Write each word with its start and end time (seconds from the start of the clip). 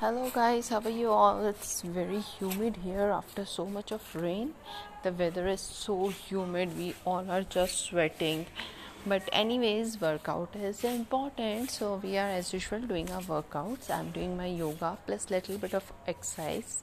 Hello 0.00 0.28
guys, 0.28 0.68
how 0.68 0.80
are 0.80 0.90
you 0.90 1.08
all? 1.08 1.46
It's 1.46 1.80
very 1.80 2.20
humid 2.20 2.76
here 2.84 3.08
after 3.08 3.46
so 3.46 3.64
much 3.64 3.92
of 3.92 4.02
rain. 4.14 4.52
The 5.02 5.10
weather 5.10 5.46
is 5.48 5.62
so 5.62 6.08
humid, 6.08 6.76
we 6.76 6.94
all 7.06 7.30
are 7.30 7.44
just 7.44 7.78
sweating. 7.86 8.44
But 9.06 9.28
anyways, 9.32 10.00
workout 10.00 10.56
is 10.56 10.82
important. 10.82 11.70
So 11.70 12.00
we 12.02 12.18
are 12.18 12.28
as 12.28 12.52
usual 12.52 12.80
doing 12.80 13.10
our 13.12 13.22
workouts. 13.22 13.88
I'm 13.88 14.10
doing 14.10 14.36
my 14.36 14.46
yoga 14.46 14.98
plus 15.06 15.30
little 15.30 15.58
bit 15.58 15.74
of 15.74 15.92
exercise 16.08 16.82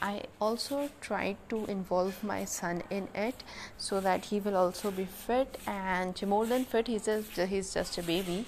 I 0.00 0.24
also 0.40 0.90
try 1.00 1.36
to 1.48 1.64
involve 1.66 2.22
my 2.22 2.44
son 2.44 2.82
in 2.90 3.08
it 3.14 3.42
so 3.78 4.00
that 4.00 4.26
he 4.26 4.40
will 4.40 4.56
also 4.56 4.90
be 4.90 5.04
fit 5.04 5.58
and 5.66 6.20
more 6.26 6.44
than 6.46 6.64
fit 6.64 6.86
he's 6.88 7.06
just 7.06 7.36
he's 7.36 7.72
just 7.72 7.96
a 7.98 8.02
baby 8.02 8.44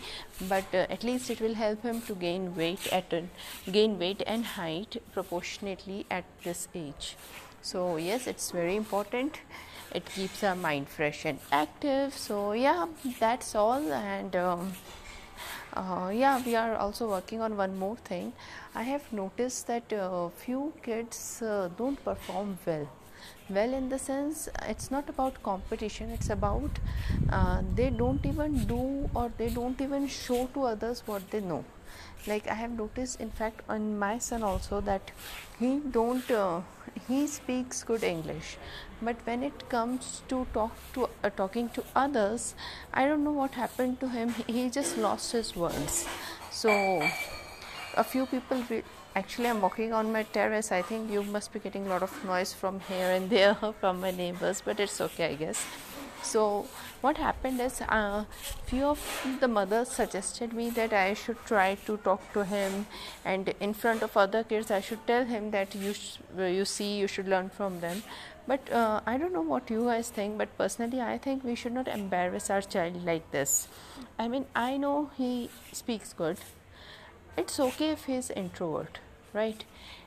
but 0.48 0.64
uh, 0.74 0.86
at 0.90 1.04
least 1.04 1.30
it 1.30 1.40
will 1.40 1.54
help 1.54 1.82
him 1.82 2.02
to 2.02 2.14
gain 2.14 2.54
weight 2.54 2.92
at 2.92 3.12
a, 3.12 3.24
gain 3.70 3.98
weight 3.98 4.22
and 4.26 4.44
height 4.44 5.02
proportionately 5.12 6.04
at 6.10 6.24
this 6.44 6.68
age 6.74 7.16
so 7.62 7.96
yes 7.96 8.26
it's 8.26 8.50
very 8.50 8.76
important. 8.76 9.40
It 9.94 10.04
keeps 10.06 10.44
our 10.44 10.54
mind 10.54 10.88
fresh 10.88 11.24
and 11.24 11.38
active. 11.50 12.14
So 12.14 12.52
yeah 12.52 12.86
that's 13.18 13.54
all. 13.54 13.92
And 13.92 14.36
um, 14.36 14.72
uh, 15.74 16.10
yeah 16.14 16.42
we 16.44 16.54
are 16.56 16.76
also 16.76 17.08
working 17.08 17.40
on 17.40 17.56
one 17.56 17.78
more 17.78 17.96
thing. 17.96 18.32
I 18.74 18.82
have 18.82 19.12
noticed 19.12 19.66
that 19.66 19.92
uh, 19.92 20.28
few 20.28 20.72
kids 20.82 21.42
uh, 21.42 21.68
don't 21.76 22.02
perform 22.04 22.58
well. 22.66 22.88
Well 23.50 23.72
in 23.72 23.88
the 23.88 23.98
sense 23.98 24.48
it's 24.66 24.90
not 24.90 25.08
about 25.08 25.42
competition. 25.42 26.10
It's 26.10 26.30
about 26.30 26.70
uh, 27.30 27.62
they 27.74 27.90
don't 27.90 28.24
even 28.26 28.64
do 28.66 29.08
or 29.14 29.32
they 29.38 29.48
don't 29.48 29.80
even 29.80 30.06
show 30.06 30.46
to 30.54 30.64
others 30.64 31.02
what 31.06 31.30
they 31.30 31.40
know 31.40 31.64
like 32.26 32.48
i 32.48 32.54
have 32.54 32.70
noticed 32.70 33.20
in 33.20 33.30
fact 33.30 33.62
on 33.68 33.98
my 33.98 34.18
son 34.18 34.42
also 34.42 34.80
that 34.80 35.10
he 35.58 35.80
don't 35.90 36.30
uh, 36.30 36.60
he 37.06 37.26
speaks 37.26 37.82
good 37.82 38.02
english. 38.02 38.56
But 39.00 39.16
when 39.24 39.44
it 39.44 39.68
comes 39.68 40.22
to 40.28 40.46
talk 40.52 40.72
to 40.94 41.08
uh, 41.22 41.30
talking 41.30 41.68
to 41.70 41.84
others 41.94 42.54
i 42.92 43.06
don't 43.06 43.22
know 43.24 43.32
what 43.32 43.52
happened 43.52 44.00
to 44.00 44.08
him. 44.08 44.34
He 44.46 44.68
just 44.70 44.98
lost 44.98 45.32
his 45.32 45.54
words. 45.54 46.06
So 46.50 46.70
a 47.96 48.04
few 48.04 48.26
people 48.26 48.62
re- 48.68 48.82
actually 49.14 49.48
i'm 49.48 49.60
walking 49.60 49.92
on 49.92 50.12
my 50.12 50.24
terrace. 50.24 50.72
I 50.72 50.82
think 50.82 51.10
you 51.10 51.22
must 51.22 51.52
be 51.52 51.60
getting 51.60 51.86
a 51.86 51.90
lot 51.90 52.02
of 52.02 52.24
noise 52.24 52.52
from 52.52 52.80
here 52.80 53.10
and 53.10 53.30
there 53.30 53.54
from 53.80 54.00
my 54.00 54.10
neighbors 54.10 54.62
but 54.64 54.80
it's 54.80 55.00
okay 55.00 55.26
i 55.32 55.34
guess 55.34 55.64
so 56.22 56.66
what 57.00 57.16
happened 57.16 57.60
is 57.60 57.80
uh, 57.82 58.24
few 58.66 58.84
of 58.84 59.00
the 59.40 59.48
mothers 59.48 59.88
suggested 59.88 60.52
me 60.52 60.68
that 60.70 60.92
i 60.92 61.14
should 61.14 61.38
try 61.46 61.74
to 61.86 61.96
talk 61.98 62.32
to 62.32 62.44
him. 62.44 62.86
And 63.24 63.54
in 63.60 63.72
front 63.74 64.02
of 64.02 64.16
other 64.16 64.42
kids 64.44 64.70
i 64.70 64.80
should 64.80 65.06
tell 65.06 65.24
him 65.24 65.50
that 65.52 65.74
you 65.74 65.94
sh- 65.94 66.18
you 66.36 66.64
see 66.64 66.98
you 66.98 67.06
should 67.06 67.28
learn 67.28 67.48
from 67.50 67.80
them. 67.80 68.02
But 68.46 68.70
uh, 68.72 69.00
i 69.06 69.16
don't 69.18 69.32
know 69.32 69.42
what 69.54 69.70
you 69.70 69.84
guys 69.84 70.08
think 70.10 70.38
but 70.38 70.56
personally 70.58 71.00
i 71.00 71.18
think 71.18 71.44
we 71.44 71.54
should 71.54 71.72
not 71.72 71.88
embarrass 71.88 72.50
our 72.50 72.62
child 72.62 73.04
like 73.04 73.30
this. 73.30 73.68
I 74.18 74.28
mean 74.28 74.46
i 74.54 74.76
know 74.76 75.10
he 75.16 75.50
speaks 75.72 76.12
good. 76.12 76.38
It's 77.36 77.60
okay 77.60 77.90
if 77.90 78.04
he's 78.06 78.30
introvert 78.30 78.98
right 79.32 79.64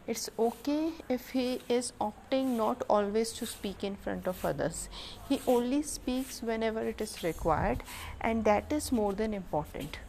it's 0.08 0.30
okay 0.38 0.92
if 1.10 1.30
he 1.30 1.60
is 1.70 1.94
opting 2.02 2.56
not 2.58 2.84
always 2.90 3.32
to 3.34 3.46
speak 3.46 3.84
in 3.84 3.96
front 3.96 4.28
of 4.28 4.44
others. 4.44 4.90
He 5.30 5.42
only 5.48 5.84
speaks 5.84 6.42
whenever 6.42 6.82
it 6.82 7.02
is 7.02 7.24
required 7.24 7.84
and 8.20 8.44
that 8.46 8.72
is 8.74 8.92
more 8.92 9.14
than 9.14 9.34
important. 9.34 10.00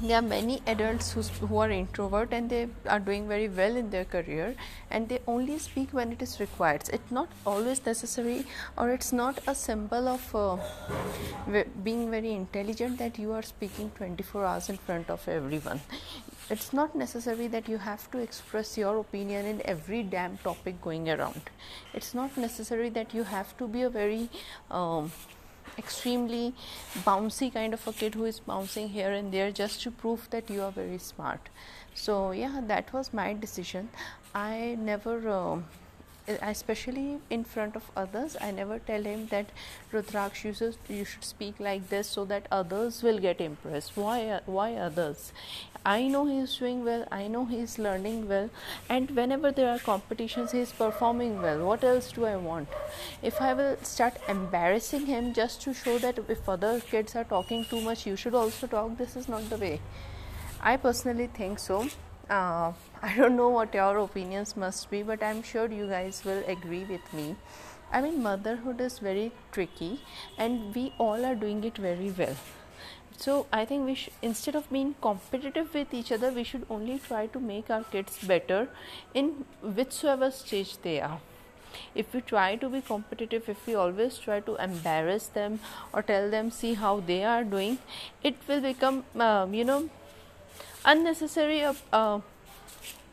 There 0.00 0.18
are 0.18 0.22
many 0.22 0.60
adults 0.66 1.12
who 1.40 1.56
are 1.56 1.70
introvert 1.70 2.30
and 2.30 2.50
they 2.50 2.68
are 2.86 3.00
doing 3.00 3.26
very 3.28 3.48
well 3.48 3.76
in 3.76 3.88
their 3.88 4.04
career 4.04 4.54
and 4.90 5.08
they 5.08 5.20
only 5.26 5.58
speak 5.58 5.88
when 5.92 6.12
it 6.12 6.20
is 6.20 6.38
required. 6.38 6.82
It's 6.92 7.10
not 7.10 7.30
always 7.46 7.84
necessary 7.86 8.44
or 8.76 8.90
it's 8.90 9.10
not 9.10 9.38
a 9.46 9.54
symbol 9.54 10.06
of 10.06 10.34
uh, 10.34 10.58
being 11.82 12.10
very 12.10 12.32
intelligent 12.32 12.98
that 12.98 13.18
you 13.18 13.32
are 13.32 13.42
speaking 13.42 13.90
24 13.96 14.44
hours 14.44 14.68
in 14.68 14.76
front 14.76 15.08
of 15.08 15.26
everyone 15.28 15.80
it's 16.48 16.72
not 16.72 16.94
necessary 16.94 17.48
that 17.48 17.68
you 17.68 17.78
have 17.78 18.10
to 18.12 18.18
express 18.18 18.78
your 18.78 18.98
opinion 18.98 19.46
in 19.46 19.62
every 19.64 20.02
damn 20.02 20.36
topic 20.38 20.80
going 20.80 21.08
around. 21.08 21.42
It's 21.92 22.14
not 22.14 22.36
necessary 22.36 22.88
that 22.90 23.12
you 23.12 23.24
have 23.24 23.56
to 23.58 23.66
be 23.66 23.82
a 23.82 23.90
very 23.90 24.28
um, 24.70 25.10
extremely 25.78 26.54
bouncy 27.04 27.52
kind 27.52 27.74
of 27.74 27.86
a 27.86 27.92
kid 27.92 28.14
who 28.14 28.24
is 28.24 28.40
bouncing 28.40 28.88
here 28.88 29.12
and 29.12 29.32
there 29.32 29.50
just 29.50 29.82
to 29.82 29.90
prove 29.90 30.28
that 30.30 30.48
you 30.48 30.62
are 30.62 30.70
very 30.70 30.98
smart. 30.98 31.48
So 31.94 32.30
yeah 32.30 32.60
that 32.66 32.92
was 32.92 33.12
my 33.12 33.34
decision. 33.34 33.88
I 34.34 34.76
never 34.78 35.28
uh, 35.28 35.58
Uh, 36.28 36.36
especially 36.42 37.18
in 37.30 37.44
front 37.44 37.76
of 37.76 37.88
others 37.96 38.36
i 38.40 38.50
never 38.50 38.76
tell 38.80 39.04
him 39.04 39.26
that 39.28 39.50
rudraksh 39.92 40.34
should, 40.34 40.76
you 40.88 41.04
should 41.04 41.22
speak 41.24 41.60
like 41.60 41.88
this 41.88 42.08
so 42.08 42.24
that 42.24 42.48
others 42.50 43.00
will 43.00 43.20
get 43.20 43.40
impressed. 43.40 43.96
Why 43.96 44.28
uh, 44.28 44.40
why 44.44 44.74
others? 44.74 45.32
I 45.84 46.08
know 46.08 46.24
he 46.26 46.38
is 46.38 46.56
doing 46.56 46.84
well 46.84 47.04
i 47.12 47.28
know 47.28 47.44
he 47.44 47.60
is 47.66 47.78
learning 47.78 48.26
well 48.28 48.50
and 48.88 49.12
whenever 49.12 49.52
there 49.52 49.68
are 49.74 49.78
competitions 49.78 50.50
he 50.50 50.58
is 50.58 50.72
performing 50.72 51.40
well. 51.40 51.64
What 51.64 51.84
else 51.84 52.10
do 52.10 52.24
i 52.24 52.34
want? 52.34 52.68
If 53.22 53.40
i 53.40 53.52
will 53.54 53.76
start 53.82 54.18
embarrassing 54.28 55.06
him 55.06 55.32
just 55.32 55.62
to 55.62 55.74
show 55.74 55.96
that 55.98 56.18
if 56.36 56.48
other 56.48 56.80
kids 56.80 57.14
are 57.14 57.28
talking 57.36 57.64
too 57.70 57.80
much 57.82 58.04
you 58.04 58.16
should 58.16 58.34
also 58.34 58.66
talk. 58.66 58.98
This 58.98 59.14
is 59.14 59.28
not 59.28 59.48
the 59.48 59.58
way. 59.68 59.80
I 60.60 60.76
personally 60.76 61.28
think 61.28 61.60
so 61.60 61.86
uh, 62.30 62.72
I 63.02 63.14
don't 63.16 63.36
know 63.36 63.48
what 63.48 63.74
your 63.74 63.98
opinions 63.98 64.56
must 64.56 64.90
be, 64.90 65.02
but 65.02 65.22
I'm 65.22 65.42
sure 65.42 65.70
you 65.70 65.86
guys 65.86 66.22
will 66.24 66.42
agree 66.46 66.84
with 66.84 67.12
me. 67.12 67.36
I 67.92 68.00
mean, 68.00 68.22
motherhood 68.22 68.80
is 68.80 68.98
very 68.98 69.32
tricky, 69.52 70.00
and 70.36 70.74
we 70.74 70.92
all 70.98 71.24
are 71.24 71.34
doing 71.34 71.62
it 71.64 71.76
very 71.78 72.10
well. 72.10 72.36
So, 73.16 73.46
I 73.52 73.64
think 73.64 73.86
we 73.86 73.94
sh- 73.94 74.10
instead 74.22 74.54
of 74.56 74.70
being 74.70 74.94
competitive 75.00 75.72
with 75.72 75.94
each 75.94 76.12
other, 76.12 76.30
we 76.30 76.44
should 76.44 76.66
only 76.68 76.98
try 76.98 77.26
to 77.28 77.40
make 77.40 77.70
our 77.70 77.84
kids 77.84 78.18
better 78.18 78.68
in 79.14 79.44
whichsoever 79.62 80.30
stage 80.32 80.76
they 80.82 81.00
are. 81.00 81.20
If 81.94 82.12
we 82.14 82.20
try 82.20 82.56
to 82.56 82.68
be 82.68 82.80
competitive, 82.80 83.48
if 83.48 83.66
we 83.66 83.74
always 83.74 84.18
try 84.18 84.40
to 84.40 84.56
embarrass 84.56 85.26
them 85.28 85.60
or 85.92 86.02
tell 86.02 86.30
them, 86.30 86.50
see 86.50 86.74
how 86.74 87.00
they 87.00 87.24
are 87.24 87.44
doing, 87.44 87.78
it 88.22 88.36
will 88.48 88.60
become, 88.60 89.04
uh, 89.18 89.46
you 89.50 89.64
know, 89.64 89.88
unnecessary 90.86 91.62
uh, 91.64 91.74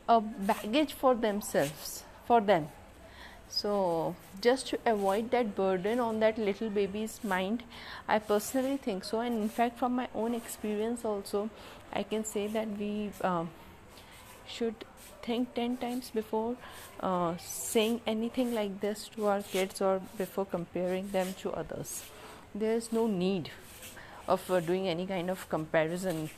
uh, 0.08 0.20
baggage 0.20 0.92
for 0.92 1.14
themselves 1.14 2.04
for 2.26 2.40
them. 2.40 2.68
So 3.48 4.16
just 4.40 4.68
to 4.68 4.78
avoid 4.86 5.30
that 5.32 5.54
burden 5.54 6.00
on 6.00 6.20
that 6.20 6.38
little 6.38 6.70
baby's 6.70 7.22
mind 7.22 7.62
i 8.08 8.18
personally 8.18 8.76
think 8.76 9.04
so. 9.04 9.20
And 9.20 9.42
in 9.42 9.48
fact 9.48 9.78
from 9.78 9.94
my 9.96 10.08
own 10.14 10.34
experience 10.34 11.04
also 11.04 11.50
i 11.92 12.02
can 12.02 12.24
say 12.24 12.46
that 12.48 12.68
we 12.78 13.10
uh, 13.20 13.44
should 14.46 14.74
think 15.22 15.54
10 15.54 15.76
times 15.78 16.10
before 16.10 16.56
uh, 17.00 17.34
saying 17.38 18.00
anything 18.06 18.54
like 18.54 18.80
this 18.80 19.08
to 19.16 19.26
our 19.26 19.42
kids 19.42 19.80
or 19.80 20.00
before 20.18 20.44
comparing 20.44 21.10
them 21.12 21.34
to 21.40 21.52
others. 21.52 22.04
There 22.54 22.76
is 22.76 22.92
no 22.92 23.06
need 23.06 23.50
of 24.28 24.50
uh, 24.50 24.60
doing 24.60 24.88
any 24.88 25.06
kind 25.06 25.30
of 25.30 25.48
comparison 25.48 26.30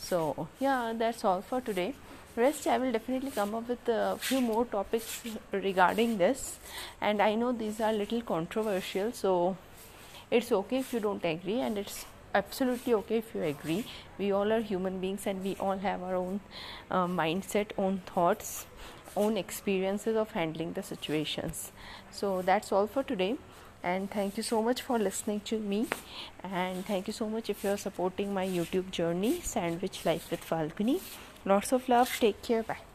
so 0.00 0.48
yeah 0.58 0.92
that's 0.96 1.24
all 1.24 1.42
for 1.42 1.60
today. 1.60 1.94
Rest 2.36 2.66
i 2.66 2.78
will 2.78 2.92
definitely 2.92 3.30
come 3.30 3.54
up 3.54 3.68
with 3.68 3.88
a 3.88 4.16
few 4.18 4.40
more 4.40 4.64
topics 4.64 5.22
regarding 5.52 6.16
this. 6.18 6.58
And 7.00 7.20
i 7.20 7.34
know 7.34 7.52
these 7.52 7.80
are 7.80 7.92
little 7.92 8.22
controversial 8.22 9.12
so 9.12 9.56
it's 10.30 10.52
okay 10.52 10.78
if 10.78 10.92
you 10.92 11.00
don't 11.00 11.24
agree 11.24 11.60
and 11.60 11.76
it's 11.76 12.06
absolutely 12.34 12.94
okay 12.94 13.18
if 13.18 13.34
you 13.34 13.42
agree. 13.42 13.84
We 14.18 14.30
all 14.32 14.52
are 14.52 14.60
human 14.60 15.00
beings 15.00 15.26
and 15.26 15.42
we 15.42 15.56
all 15.56 15.78
have 15.78 16.02
our 16.02 16.14
own 16.14 16.40
uh, 16.90 17.06
mindset 17.06 17.72
own 17.76 18.02
thoughts 18.14 18.66
own 19.16 19.36
experiences 19.36 20.16
of 20.16 20.30
handling 20.30 20.72
the 20.74 20.82
situations. 20.82 21.72
So 22.10 22.42
that's 22.42 22.70
all 22.72 22.86
for 22.86 23.02
today 23.02 23.36
and 23.82 24.10
thank 24.10 24.36
you 24.36 24.42
so 24.42 24.62
much 24.62 24.82
for 24.82 24.98
listening 24.98 25.40
to 25.40 25.58
me. 25.58 25.86
And 26.42 26.84
thank 26.86 27.06
you 27.06 27.12
so 27.12 27.28
much 27.28 27.50
if 27.50 27.64
you're 27.64 27.78
supporting 27.78 28.34
my 28.34 28.46
youtube 28.46 28.90
journey 28.90 29.40
sandwich 29.40 30.04
life 30.04 30.30
with 30.30 30.44
falguni. 30.44 31.00
Lots 31.44 31.72
of 31.72 31.88
love. 31.88 32.16
Take 32.20 32.42
care. 32.42 32.62
Bye 32.62 32.89